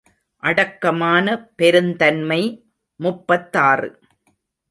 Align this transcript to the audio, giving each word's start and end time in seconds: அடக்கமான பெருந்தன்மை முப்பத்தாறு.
அடக்கமான 0.43 1.27
பெருந்தன்மை 1.55 2.41
முப்பத்தாறு. 2.99 3.89